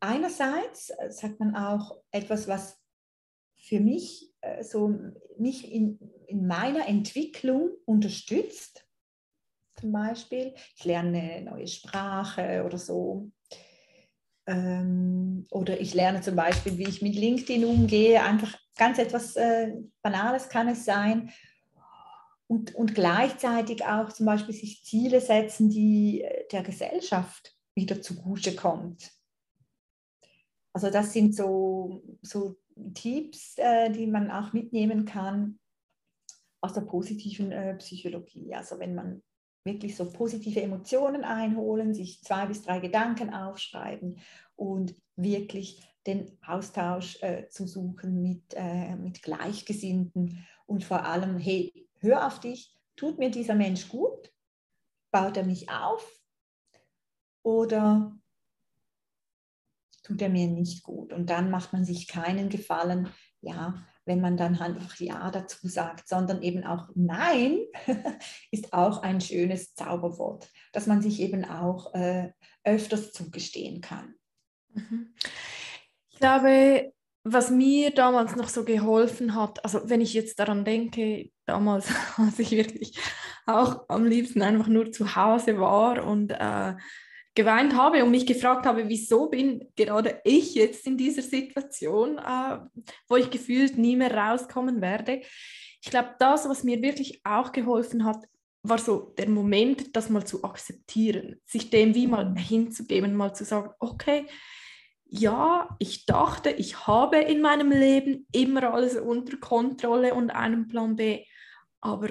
[0.00, 2.78] Einerseits äh, sagt man auch etwas, was
[3.56, 4.94] für mich äh, so
[5.38, 8.86] mich in, in meiner Entwicklung unterstützt.
[9.80, 13.30] Zum Beispiel, ich lerne eine neue Sprache oder so.
[14.48, 18.22] Ähm, oder ich lerne zum Beispiel, wie ich mit LinkedIn umgehe.
[18.22, 21.30] Einfach ganz etwas äh, Banales kann es sein
[22.46, 28.56] und, und gleichzeitig auch zum Beispiel sich Ziele setzen, die äh, der Gesellschaft wieder zugute
[28.56, 29.12] kommt.
[30.72, 32.56] Also das sind so, so
[32.94, 35.58] Tipps, äh, die man auch mitnehmen kann
[36.62, 38.54] aus der positiven äh, Psychologie.
[38.54, 39.22] Also wenn man
[39.64, 44.18] wirklich so positive Emotionen einholen, sich zwei bis drei Gedanken aufschreiben
[44.56, 50.46] und wirklich den Austausch äh, zu suchen mit, äh, mit Gleichgesinnten.
[50.66, 54.32] Und vor allem, hey, hör auf dich, tut mir dieser Mensch gut,
[55.10, 56.20] baut er mich auf?
[57.42, 58.16] Oder
[60.02, 61.12] tut er mir nicht gut?
[61.12, 63.08] Und dann macht man sich keinen Gefallen,
[63.40, 67.58] ja, wenn man dann einfach Ja dazu sagt, sondern eben auch Nein
[68.50, 72.32] ist auch ein schönes Zauberwort, dass man sich eben auch äh,
[72.64, 74.14] öfters zugestehen kann.
[74.72, 75.14] Mhm.
[76.10, 76.92] Ich glaube,
[77.22, 82.38] was mir damals noch so geholfen hat, also wenn ich jetzt daran denke, damals, als
[82.38, 82.98] ich wirklich
[83.46, 86.74] auch am liebsten einfach nur zu Hause war und äh,
[87.34, 92.58] geweint habe und mich gefragt habe, wieso bin gerade ich jetzt in dieser Situation, äh,
[93.08, 95.22] wo ich gefühlt nie mehr rauskommen werde.
[95.80, 98.24] Ich glaube, das, was mir wirklich auch geholfen hat,
[98.62, 103.44] war so der Moment, das mal zu akzeptieren, sich dem wie mal hinzugeben, mal zu
[103.44, 104.26] sagen, okay,
[105.10, 110.96] ja, ich dachte, ich habe in meinem Leben immer alles unter Kontrolle und einen Plan
[110.96, 111.24] B,
[111.80, 112.10] aber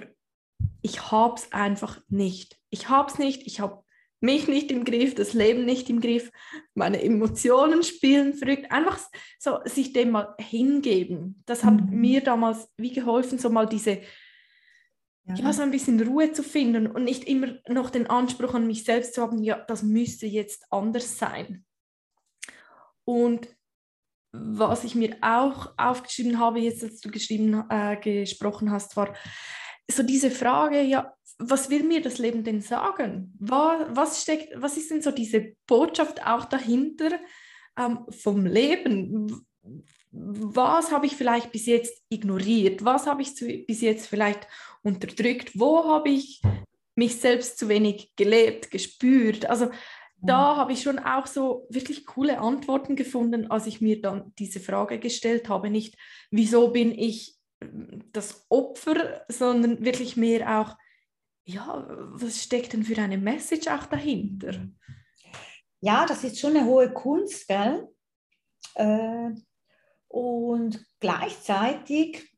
[0.81, 2.57] ich habe es einfach nicht.
[2.69, 3.83] Ich habe es nicht, ich habe
[4.19, 6.31] mich nicht im Griff, das Leben nicht im Griff,
[6.73, 8.71] meine Emotionen spielen verrückt.
[8.71, 8.99] Einfach
[9.39, 11.43] so sich dem mal hingeben.
[11.45, 11.99] Das hat mhm.
[11.99, 14.01] mir damals wie geholfen, so mal diese,
[15.25, 15.35] ja.
[15.35, 15.53] ja.
[15.53, 19.13] so ein bisschen Ruhe zu finden und nicht immer noch den Anspruch an mich selbst
[19.13, 21.65] zu haben, ja, das müsste jetzt anders sein.
[23.05, 23.47] Und
[24.33, 29.15] was ich mir auch aufgeschrieben habe, jetzt als du geschrieben, äh, gesprochen hast, war
[29.89, 33.33] so diese Frage, ja, was will mir das Leben denn sagen?
[33.39, 37.19] Was, steckt, was ist denn so diese Botschaft auch dahinter
[37.77, 39.45] ähm, vom Leben?
[40.11, 42.83] Was habe ich vielleicht bis jetzt ignoriert?
[42.83, 44.47] Was habe ich zu, bis jetzt vielleicht
[44.81, 45.51] unterdrückt?
[45.59, 46.41] Wo habe ich
[46.95, 49.47] mich selbst zu wenig gelebt, gespürt?
[49.47, 49.69] Also
[50.19, 54.59] da habe ich schon auch so wirklich coole Antworten gefunden, als ich mir dann diese
[54.59, 55.69] Frage gestellt habe.
[55.69, 55.95] Nicht,
[56.31, 60.75] wieso bin ich ähm, das Opfer, sondern wirklich mehr auch,
[61.47, 64.67] ja, was steckt denn für eine Message auch dahinter?
[65.79, 67.87] Ja, das ist schon eine hohe Kunst, gell?
[68.75, 69.29] Äh,
[70.09, 72.29] und gleichzeitig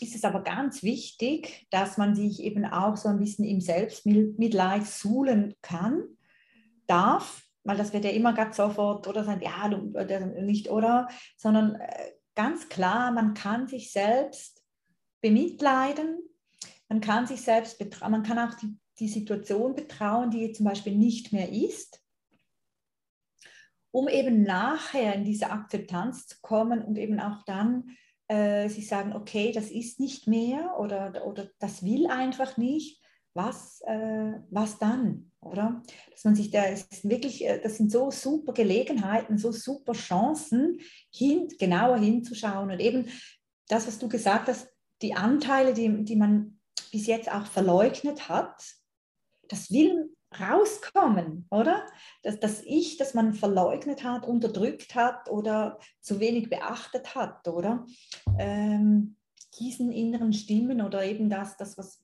[0.00, 4.86] ist es aber ganz wichtig, dass man sich eben auch so ein bisschen im Selbstmitleid
[4.86, 6.04] suhlen kann
[6.86, 9.92] darf, weil das wird ja immer ganz sofort oder sein, ja, du,
[10.42, 14.62] nicht oder, sondern äh, ganz klar, man kann sich selbst
[15.20, 16.20] bemitleiden,
[16.88, 20.96] man kann sich selbst betrauen, man kann auch die, die Situation betrauen, die zum Beispiel
[20.96, 22.02] nicht mehr ist,
[23.90, 27.96] um eben nachher in diese Akzeptanz zu kommen und eben auch dann
[28.28, 33.00] äh, sich sagen, okay, das ist nicht mehr oder, oder das will einfach nicht,
[33.34, 35.30] was, äh, was dann?
[35.46, 35.82] oder?
[36.10, 40.80] Dass man sich da, ist wirklich, äh, das sind so super Gelegenheiten, so super Chancen,
[41.12, 43.08] hin, genauer hinzuschauen und eben
[43.68, 44.68] das, was du gesagt hast,
[45.02, 46.55] die Anteile, die, die man
[46.92, 48.62] bis jetzt auch verleugnet hat,
[49.48, 51.86] das will rauskommen, oder?
[52.22, 57.86] Das, das Ich, das man verleugnet hat, unterdrückt hat oder zu wenig beachtet hat, oder?
[58.38, 59.16] Ähm,
[59.58, 62.02] diesen inneren Stimmen oder eben das, das was,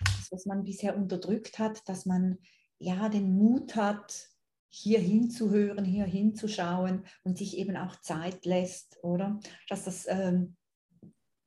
[0.00, 2.38] das, was man bisher unterdrückt hat, dass man
[2.78, 4.28] ja den Mut hat,
[4.70, 9.40] hier hinzuhören, hier hinzuschauen und sich eben auch Zeit lässt, oder?
[9.68, 10.56] Dass das, ähm,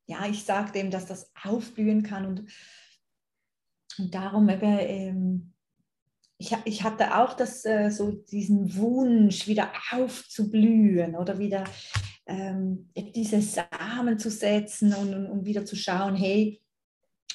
[0.06, 2.52] ja, ich sage dem, dass das aufblühen kann und,
[3.97, 5.54] und darum eben, ähm,
[6.38, 11.64] ich, ich hatte auch das, äh, so diesen Wunsch, wieder aufzublühen oder wieder
[12.26, 16.62] ähm, diese Samen zu setzen und, und, und wieder zu schauen, hey,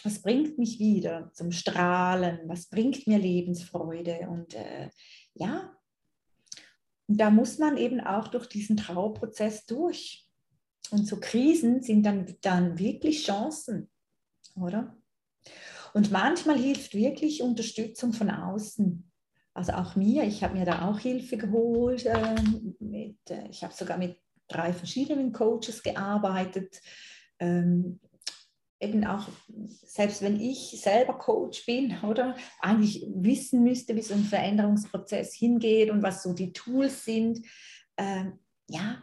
[0.02, 4.28] was bringt mich wieder zum Strahlen, was bringt mir Lebensfreude?
[4.28, 4.90] Und äh,
[5.34, 5.76] ja,
[7.08, 10.25] und da muss man eben auch durch diesen Trauerprozess durch.
[10.90, 13.90] Und so Krisen sind dann, dann wirklich Chancen,
[14.54, 14.96] oder?
[15.94, 19.10] Und manchmal hilft wirklich Unterstützung von außen.
[19.54, 22.04] Also auch mir, ich habe mir da auch Hilfe geholt.
[22.04, 22.34] Äh,
[22.80, 24.18] mit, äh, ich habe sogar mit
[24.48, 26.80] drei verschiedenen Coaches gearbeitet.
[27.38, 28.00] Ähm,
[28.80, 29.26] eben auch,
[29.86, 35.90] selbst wenn ich selber Coach bin, oder eigentlich wissen müsste, wie so ein Veränderungsprozess hingeht
[35.90, 37.40] und was so die Tools sind.
[37.96, 39.02] Ähm, ja,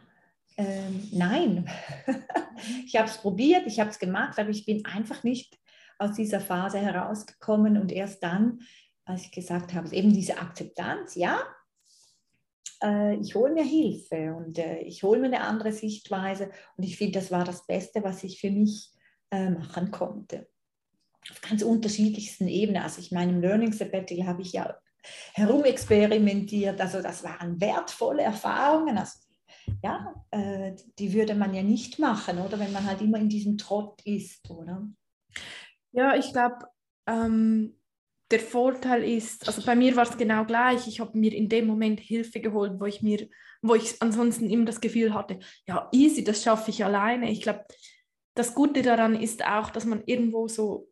[0.57, 1.69] ähm, nein,
[2.85, 5.57] ich habe es probiert, ich habe es gemacht, aber ich bin einfach nicht
[5.99, 8.59] aus dieser Phase herausgekommen und erst dann,
[9.05, 11.41] als ich gesagt habe, eben diese Akzeptanz, ja,
[12.83, 16.97] äh, ich hole mir Hilfe und äh, ich hole mir eine andere Sichtweise und ich
[16.97, 18.91] finde, das war das Beste, was ich für mich
[19.31, 20.47] äh, machen konnte.
[21.31, 22.83] Auf ganz unterschiedlichsten Ebenen.
[22.83, 24.77] Also ich meine, im Learning Sabbatical habe ich ja
[25.33, 26.79] herumexperimentiert.
[26.81, 28.97] Also das waren wertvolle Erfahrungen.
[28.97, 29.19] Also
[29.82, 33.57] ja, äh, die würde man ja nicht machen, oder wenn man halt immer in diesem
[33.57, 34.88] Trott ist, oder?
[35.91, 36.68] Ja, ich glaube,
[37.07, 37.76] ähm,
[38.32, 40.88] der Vorteil ist, also bei mir war es genau gleich.
[40.88, 43.30] Ich habe mir in dem Moment Hilfe geholt, wo ich mir,
[43.61, 47.30] wo ich ansonsten immer das Gefühl hatte, ja, easy, das schaffe ich alleine.
[47.32, 47.64] Ich glaube,
[48.34, 50.89] das Gute daran ist auch, dass man irgendwo so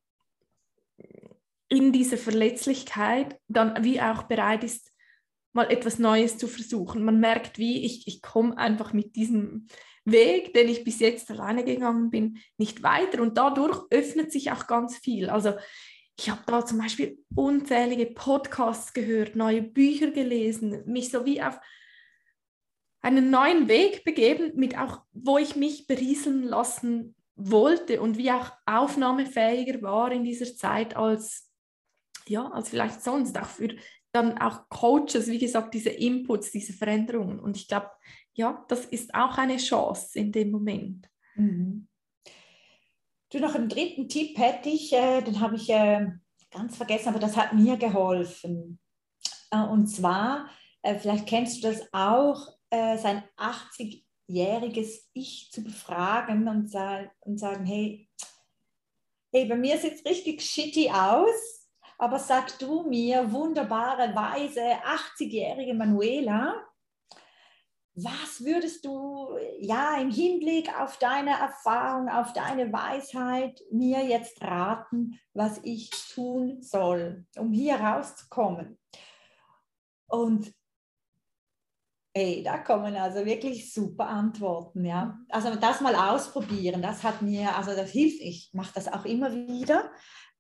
[1.68, 4.91] in dieser Verletzlichkeit dann wie auch bereit ist,
[5.54, 7.04] mal etwas Neues zu versuchen.
[7.04, 9.68] Man merkt, wie ich, ich komme einfach mit diesem
[10.06, 13.22] Weg, den ich bis jetzt alleine gegangen bin, nicht weiter.
[13.22, 15.30] Und dadurch öffnet sich auch ganz viel.
[15.30, 15.54] Also
[16.18, 21.60] ich habe da zum Beispiel unzählige Podcasts gehört, neue Bücher gelesen, mich so wie auf
[23.02, 28.52] einen neuen Weg begeben, mit auch, wo ich mich berieseln lassen wollte und wie auch
[28.66, 31.52] aufnahmefähiger war in dieser Zeit als
[32.28, 33.76] ja, als vielleicht sonst, auch für
[34.12, 37.40] dann auch Coaches, wie gesagt, diese Inputs, diese Veränderungen.
[37.40, 37.90] Und ich glaube,
[38.34, 41.10] ja, das ist auch eine Chance in dem Moment.
[41.36, 41.88] Mhm.
[43.30, 46.08] Du, noch einen dritten Tipp hätte ich, äh, den habe ich äh,
[46.52, 48.80] ganz vergessen, aber das hat mir geholfen.
[49.52, 50.50] Äh, und zwar,
[50.82, 57.10] äh, vielleicht kennst du das auch, äh, sein 80 jähriges Ich zu befragen und, sa
[57.22, 58.10] und sagen, hey,
[59.34, 61.61] hey, bei mir sieht es richtig shitty aus,
[62.02, 66.56] aber sag du mir, wunderbare, weise, 80-jährige Manuela,
[67.94, 75.20] was würdest du ja im Hinblick auf deine Erfahrung, auf deine Weisheit mir jetzt raten,
[75.36, 78.80] was ich tun soll, um hier rauszukommen?
[80.08, 80.52] Und
[82.14, 85.18] Ey, da kommen also wirklich super Antworten, ja.
[85.30, 89.32] Also das mal ausprobieren, das hat mir, also das hilft, ich mache das auch immer
[89.32, 89.90] wieder,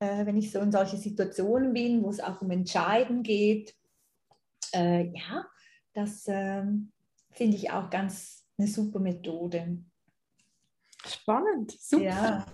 [0.02, 3.76] äh, wenn ich so in solche Situationen bin, wo es auch um Entscheiden geht.
[4.74, 5.45] Äh, ja,
[5.93, 6.64] das äh,
[7.32, 9.78] finde ich auch ganz eine super Methode.
[11.06, 12.04] Spannend, super.
[12.04, 12.45] Ja,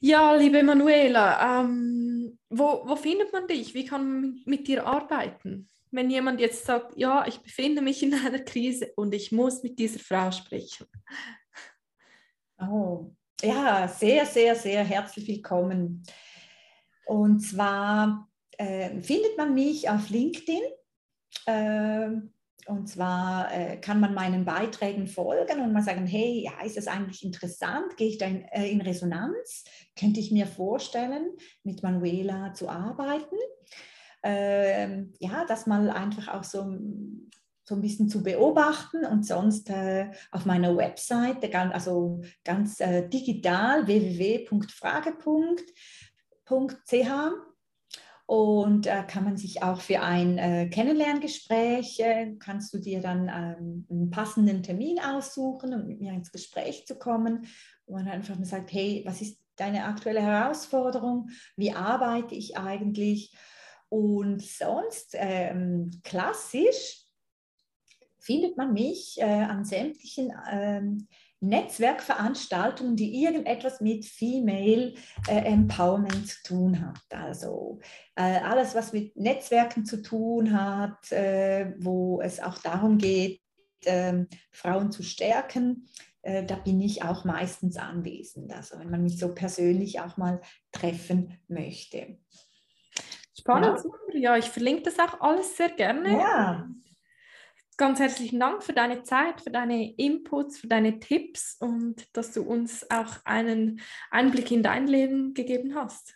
[0.00, 3.74] ja liebe Manuela, ähm, wo, wo findet man dich?
[3.74, 5.68] Wie kann man mit dir arbeiten?
[5.96, 9.78] wenn jemand jetzt sagt, ja, ich befinde mich in einer Krise und ich muss mit
[9.78, 10.86] dieser Frau sprechen?
[12.58, 13.12] Oh,
[13.42, 16.02] ja, sehr, sehr, sehr herzlich willkommen.
[17.06, 18.28] Und zwar
[18.58, 20.62] äh, findet man mich auf LinkedIn.
[21.46, 22.08] Äh,
[22.66, 26.88] und zwar äh, kann man meinen Beiträgen folgen und mal sagen, hey, ja, ist das
[26.88, 27.96] eigentlich interessant?
[27.96, 29.64] Gehe ich da in, äh, in Resonanz?
[29.98, 31.30] Könnte ich mir vorstellen,
[31.62, 33.36] mit Manuela zu arbeiten?
[34.26, 36.76] ähm, ja, das mal einfach auch so,
[37.64, 43.86] so ein bisschen zu beobachten und sonst äh, auf meiner Webseite, also ganz äh, digital
[46.46, 47.32] www.frage.ch
[48.26, 53.28] Und äh, kann man sich auch für ein äh, Kennenlerngespräch, äh, kannst du dir dann
[53.28, 57.46] ähm, einen passenden Termin aussuchen, um mit mir ins Gespräch zu kommen,
[57.86, 61.30] wo man einfach mal sagt, hey, was ist deine aktuelle Herausforderung?
[61.56, 63.36] Wie arbeite ich eigentlich?
[63.88, 67.04] Und sonst ähm, klassisch
[68.18, 71.06] findet man mich äh, an sämtlichen ähm,
[71.40, 74.94] Netzwerkveranstaltungen, die irgendetwas mit Female
[75.28, 77.02] äh, Empowerment zu tun hat.
[77.10, 77.80] Also
[78.14, 83.40] äh, alles, was mit Netzwerken zu tun hat, äh, wo es auch darum geht,
[83.84, 85.88] ähm, Frauen zu stärken,
[86.22, 88.52] äh, da bin ich auch meistens anwesend.
[88.52, 90.40] Also wenn man mich so persönlich auch mal
[90.72, 92.18] treffen möchte.
[93.38, 93.78] Spannend,
[94.14, 94.18] ja.
[94.18, 96.10] Ja, ich verlinke das auch alles sehr gerne.
[96.10, 96.68] Ja.
[97.78, 102.42] Ganz herzlichen Dank für deine Zeit, für deine Inputs, für deine Tipps und dass du
[102.42, 106.14] uns auch einen Einblick in dein Leben gegeben hast.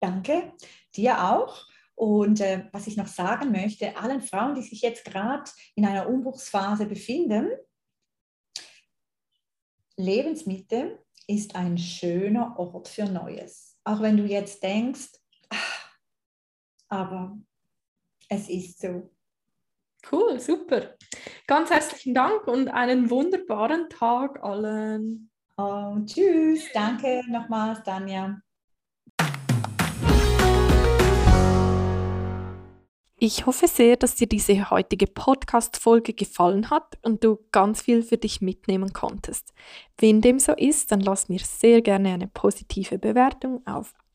[0.00, 0.52] Danke,
[0.94, 1.66] dir auch.
[1.94, 6.08] Und äh, was ich noch sagen möchte, allen Frauen, die sich jetzt gerade in einer
[6.08, 7.48] Umbruchsphase befinden,
[9.96, 13.78] Lebensmitte ist ein schöner Ort für Neues.
[13.84, 15.12] Auch wenn du jetzt denkst,
[15.48, 15.98] ach,
[16.88, 17.38] aber
[18.28, 19.10] es ist so.
[20.10, 20.94] Cool, super.
[21.46, 25.30] Ganz herzlichen Dank und einen wunderbaren Tag allen.
[25.56, 28.40] Oh, tschüss, danke nochmals, Tanja.
[33.20, 38.16] Ich hoffe sehr, dass dir diese heutige Podcast-Folge gefallen hat und du ganz viel für
[38.16, 39.52] dich mitnehmen konntest.
[39.98, 43.92] Wenn dem so ist, dann lass mir sehr gerne eine positive Bewertung auf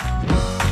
[0.00, 0.63] Música